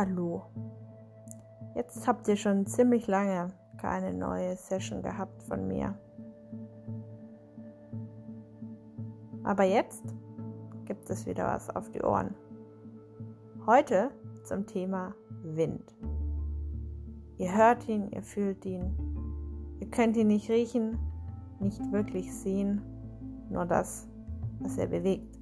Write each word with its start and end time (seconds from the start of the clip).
Hallo. 0.00 0.44
Jetzt 1.74 2.06
habt 2.06 2.28
ihr 2.28 2.36
schon 2.36 2.66
ziemlich 2.66 3.08
lange 3.08 3.52
keine 3.78 4.14
neue 4.14 4.54
Session 4.54 5.02
gehabt 5.02 5.42
von 5.42 5.66
mir. 5.66 5.98
Aber 9.42 9.64
jetzt 9.64 10.04
gibt 10.84 11.10
es 11.10 11.26
wieder 11.26 11.48
was 11.48 11.68
auf 11.74 11.90
die 11.90 12.00
Ohren. 12.00 12.32
Heute 13.66 14.12
zum 14.44 14.66
Thema 14.66 15.16
Wind. 15.42 15.96
Ihr 17.38 17.56
hört 17.56 17.88
ihn, 17.88 18.08
ihr 18.12 18.22
fühlt 18.22 18.64
ihn. 18.66 18.96
Ihr 19.80 19.90
könnt 19.90 20.16
ihn 20.16 20.28
nicht 20.28 20.48
riechen, 20.48 20.96
nicht 21.58 21.80
wirklich 21.90 22.32
sehen, 22.32 22.82
nur 23.50 23.66
das, 23.66 24.08
was 24.60 24.78
er 24.78 24.86
bewegt. 24.86 25.38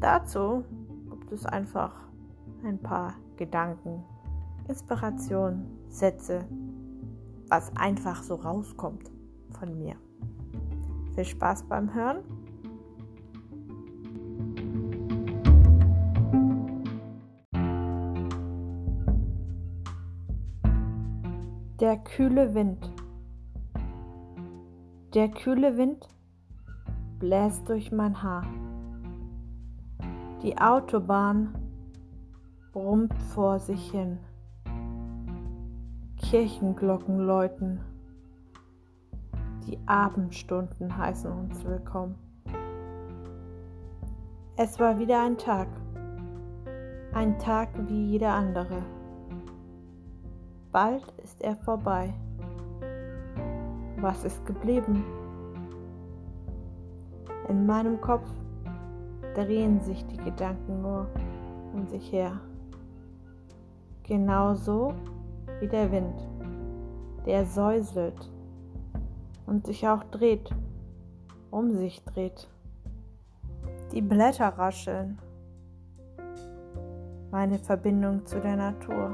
Dazu 0.00 0.64
gibt 1.10 1.32
es 1.32 1.46
einfach 1.46 1.94
ein 2.64 2.78
paar 2.78 3.14
Gedanken, 3.36 4.04
Inspirationen, 4.68 5.66
Sätze, 5.88 6.44
was 7.48 7.74
einfach 7.76 8.22
so 8.22 8.34
rauskommt 8.34 9.10
von 9.58 9.78
mir. 9.78 9.96
Viel 11.14 11.24
Spaß 11.24 11.64
beim 11.64 11.94
Hören. 11.94 12.22
Der 21.80 21.98
kühle 21.98 22.54
Wind. 22.54 22.95
Der 25.16 25.30
kühle 25.30 25.78
Wind 25.78 26.06
bläst 27.18 27.66
durch 27.70 27.90
mein 27.90 28.22
Haar. 28.22 28.44
Die 30.42 30.58
Autobahn 30.58 31.54
brummt 32.70 33.14
vor 33.32 33.58
sich 33.58 33.90
hin. 33.90 34.18
Kirchenglocken 36.18 37.18
läuten. 37.20 37.80
Die 39.66 39.78
Abendstunden 39.86 40.94
heißen 40.98 41.32
uns 41.32 41.64
willkommen. 41.64 42.16
Es 44.58 44.78
war 44.78 44.98
wieder 44.98 45.22
ein 45.22 45.38
Tag. 45.38 45.68
Ein 47.14 47.38
Tag 47.38 47.70
wie 47.88 48.10
jeder 48.10 48.34
andere. 48.34 48.82
Bald 50.72 51.10
ist 51.24 51.40
er 51.40 51.56
vorbei. 51.56 52.12
Was 54.00 54.24
ist 54.24 54.44
geblieben? 54.44 55.04
In 57.48 57.64
meinem 57.64 58.00
Kopf 58.00 58.28
drehen 59.34 59.80
sich 59.80 60.04
die 60.06 60.18
Gedanken 60.18 60.82
nur 60.82 61.06
um 61.72 61.86
sich 61.86 62.12
her. 62.12 62.38
Genauso 64.02 64.92
wie 65.60 65.68
der 65.68 65.90
Wind, 65.90 66.28
der 67.24 67.46
säuselt 67.46 68.30
und 69.46 69.66
sich 69.66 69.88
auch 69.88 70.04
dreht, 70.04 70.50
um 71.50 71.70
sich 71.70 72.04
dreht. 72.04 72.48
Die 73.92 74.02
Blätter 74.02 74.48
rascheln. 74.48 75.18
Meine 77.30 77.58
Verbindung 77.58 78.26
zu 78.26 78.40
der 78.40 78.56
Natur. 78.56 79.12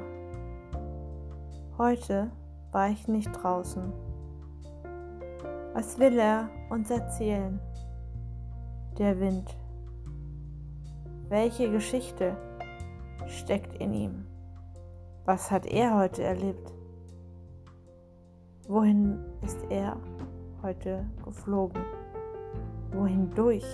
Heute 1.79 2.31
war 2.73 2.89
ich 2.89 3.07
nicht 3.07 3.31
draußen. 3.33 4.12
Was 5.75 5.99
will 5.99 6.19
er 6.19 6.51
uns 6.69 6.91
erzählen? 6.91 7.59
Der 8.99 9.19
Wind. 9.19 9.57
Welche 11.31 11.71
Geschichte 11.71 12.37
steckt 13.27 13.81
in 13.81 13.95
ihm? 13.95 14.27
Was 15.25 15.51
hat 15.51 15.65
er 15.65 15.99
heute 15.99 16.25
erlebt? 16.25 16.75
Wohin 18.69 19.19
ist 19.41 19.61
er 19.71 19.97
heute 20.63 21.07
geflogen? 21.25 21.83
Wohin 22.93 23.31
durch 23.31 23.65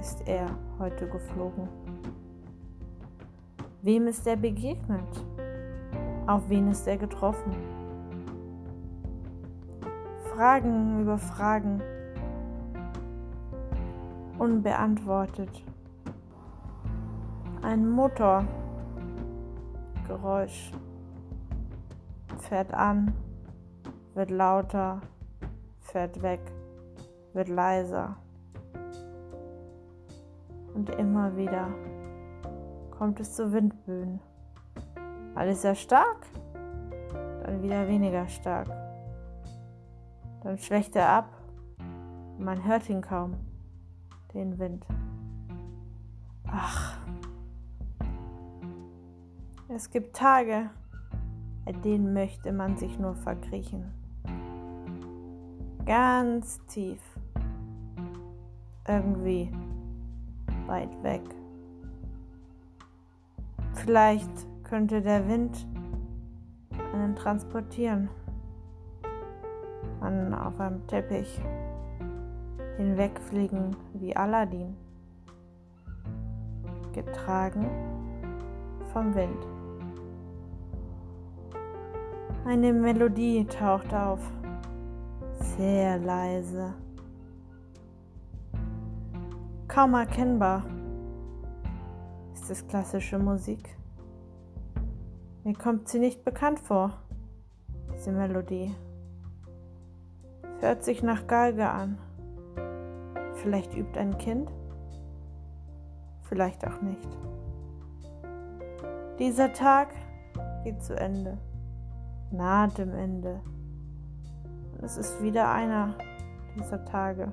ist 0.00 0.28
er 0.28 0.54
heute 0.78 1.08
geflogen? 1.08 1.66
Wem 3.80 4.06
ist 4.06 4.26
er 4.26 4.36
begegnet? 4.36 5.26
Auf 6.26 6.46
wen 6.50 6.68
ist 6.68 6.86
er 6.86 6.98
getroffen? 6.98 7.81
Fragen 10.34 11.02
über 11.02 11.18
Fragen 11.18 11.82
unbeantwortet. 14.38 15.62
Ein 17.60 17.90
Motorgeräusch 17.90 20.72
fährt 22.38 22.72
an, 22.72 23.12
wird 24.14 24.30
lauter, 24.30 25.02
fährt 25.80 26.22
weg, 26.22 26.40
wird 27.34 27.48
leiser. 27.48 28.16
Und 30.74 30.88
immer 30.90 31.36
wieder 31.36 31.68
kommt 32.90 33.20
es 33.20 33.34
zu 33.34 33.52
Windböen. 33.52 34.18
Ist 35.46 35.64
er 35.64 35.74
stark, 35.74 36.26
dann 37.44 37.62
wieder 37.62 37.86
weniger 37.86 38.26
stark. 38.28 38.81
Dann 40.42 40.58
schwächt 40.58 40.96
er 40.96 41.08
ab, 41.08 41.30
man 42.38 42.64
hört 42.64 42.88
ihn 42.90 43.00
kaum, 43.00 43.36
den 44.34 44.58
Wind. 44.58 44.84
Ach. 46.46 46.98
Es 49.68 49.90
gibt 49.90 50.16
Tage, 50.16 50.68
bei 51.64 51.72
denen 51.72 52.12
möchte 52.12 52.52
man 52.52 52.76
sich 52.76 52.98
nur 52.98 53.14
verkriechen. 53.14 53.84
Ganz 55.86 56.64
tief. 56.66 57.00
Irgendwie 58.86 59.50
weit 60.66 61.02
weg. 61.02 61.22
Vielleicht 63.74 64.30
könnte 64.64 65.00
der 65.00 65.28
Wind 65.28 65.66
einen 66.92 67.14
transportieren. 67.14 68.08
Man 70.02 70.34
auf 70.34 70.58
einem 70.58 70.84
Teppich 70.88 71.40
hinwegfliegen 72.76 73.76
wie 73.94 74.16
Aladdin. 74.16 74.76
Getragen 76.92 77.70
vom 78.92 79.14
Wind. 79.14 79.46
Eine 82.44 82.72
Melodie 82.72 83.46
taucht 83.46 83.94
auf, 83.94 84.18
sehr 85.38 85.98
leise, 85.98 86.74
kaum 89.68 89.94
erkennbar. 89.94 90.64
Ist 92.34 92.50
es 92.50 92.66
klassische 92.66 93.20
Musik? 93.20 93.76
Mir 95.44 95.54
kommt 95.54 95.88
sie 95.88 96.00
nicht 96.00 96.24
bekannt 96.24 96.58
vor, 96.58 96.98
diese 97.94 98.10
Melodie. 98.10 98.74
Hört 100.62 100.82
sich 100.82 101.02
nach 101.02 101.26
Geige 101.26 101.68
an. 101.68 101.98
Vielleicht 103.42 103.76
übt 103.76 103.98
ein 103.98 104.16
Kind, 104.16 104.50
vielleicht 106.22 106.66
auch 106.66 106.80
nicht. 106.80 107.08
Dieser 109.18 109.52
Tag 109.52 109.88
geht 110.64 110.82
zu 110.82 110.96
Ende 110.96 111.36
naht 112.32 112.78
dem 112.78 112.94
Ende. 112.94 113.40
Es 114.80 114.96
ist 114.96 115.22
wieder 115.22 115.52
einer 115.52 115.94
dieser 116.56 116.84
Tage. 116.84 117.30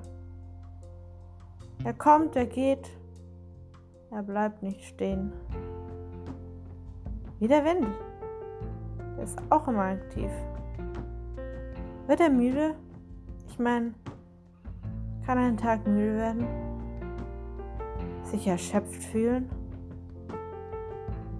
Er 1.84 1.94
kommt, 1.94 2.36
er 2.36 2.46
geht, 2.46 2.88
er 4.10 4.22
bleibt 4.22 4.62
nicht 4.62 4.84
stehen. 4.84 5.32
Wie 7.38 7.48
der 7.48 7.64
Wind, 7.64 7.88
der 9.16 9.24
ist 9.24 9.38
auch 9.48 9.66
immer 9.66 9.84
aktiv. 9.84 10.30
Wird 12.06 12.20
er 12.20 12.30
müde? 12.30 12.74
Meine, 13.60 13.94
kann 15.26 15.38
ein 15.38 15.56
Tag 15.56 15.86
müde 15.86 16.16
werden? 16.16 16.46
Sich 18.24 18.46
erschöpft 18.46 19.02
fühlen? 19.04 19.48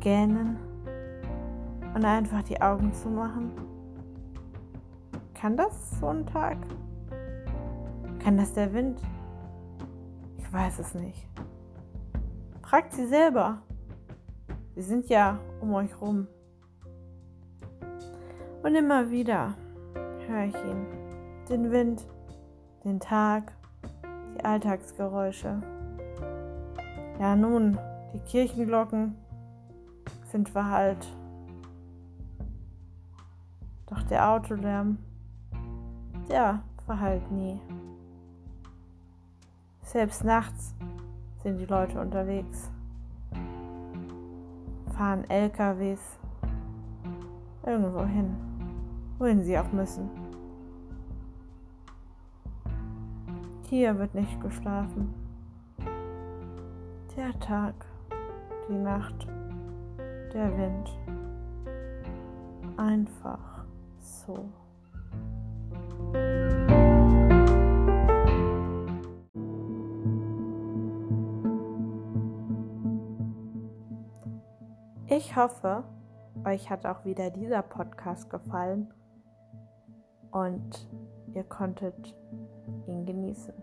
Gähnen? 0.00 0.58
und 1.94 2.04
einfach 2.04 2.42
die 2.42 2.60
Augen 2.60 2.92
zu 2.92 3.08
machen? 3.08 3.52
Kann 5.34 5.56
das 5.56 5.98
so 5.98 6.08
ein 6.08 6.26
Tag? 6.26 6.58
Kann 8.22 8.36
das 8.36 8.52
der 8.52 8.72
Wind? 8.72 9.00
Ich 10.38 10.52
weiß 10.52 10.78
es 10.78 10.94
nicht. 10.94 11.26
Fragt 12.62 12.92
sie 12.92 13.06
selber. 13.06 13.62
Sie 14.74 14.82
sind 14.82 15.08
ja 15.08 15.38
um 15.60 15.74
euch 15.74 16.00
rum. 16.00 16.26
Und 18.62 18.74
immer 18.74 19.10
wieder 19.10 19.54
höre 20.28 20.44
ich 20.44 20.54
ihn, 20.54 20.86
den 21.50 21.72
Wind, 21.72 22.06
den 22.84 23.00
Tag, 23.00 23.52
die 24.36 24.44
Alltagsgeräusche. 24.44 25.60
Ja, 27.18 27.34
nun, 27.34 27.76
die 28.14 28.20
Kirchenglocken 28.20 29.16
sind 30.30 30.48
verhallt. 30.48 31.06
Doch 33.86 34.02
der 34.04 34.30
Autolärm, 34.30 34.98
der 36.28 36.62
verhallt 36.86 37.30
nie. 37.32 37.60
Selbst 39.82 40.24
nachts 40.24 40.72
sind 41.42 41.58
die 41.58 41.66
Leute 41.66 42.00
unterwegs, 42.00 42.70
fahren 44.96 45.28
LKWs 45.28 46.20
irgendwo 47.66 48.04
hin, 48.04 48.36
wohin 49.18 49.42
sie 49.42 49.58
auch 49.58 49.72
müssen. 49.72 50.19
Hier 53.70 53.96
wird 54.00 54.16
nicht 54.16 54.40
geschlafen. 54.40 55.14
Der 57.16 57.38
Tag, 57.38 57.86
die 58.68 58.76
Nacht, 58.76 59.28
der 60.34 60.58
Wind. 60.58 60.98
Einfach 62.76 63.64
so. 64.00 64.50
Ich 75.06 75.36
hoffe, 75.36 75.84
euch 76.44 76.68
hat 76.70 76.86
auch 76.86 77.04
wieder 77.04 77.30
dieser 77.30 77.62
Podcast 77.62 78.30
gefallen 78.30 78.92
und 80.32 80.90
ihr 81.34 81.44
konntet 81.44 82.16
ihn 82.90 83.06
genießen. 83.06 83.54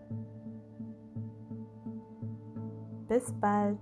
Bis 3.08 3.32
bald. 3.40 3.78